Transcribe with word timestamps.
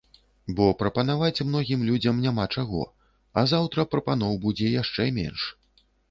Бо 0.59 0.65
прапанаваць 0.77 1.43
многім 1.49 1.83
людзям 1.89 2.21
няма 2.25 2.45
чаго, 2.61 2.81
а 3.41 3.43
заўтра 3.51 3.85
прапаноў 3.91 4.33
будзе 4.47 4.71
яшчэ 4.81 5.05
менш. 5.19 5.45